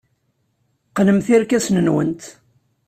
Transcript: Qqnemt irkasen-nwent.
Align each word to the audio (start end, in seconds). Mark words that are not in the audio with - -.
Qqnemt 0.89 1.27
irkasen-nwent. 1.35 2.23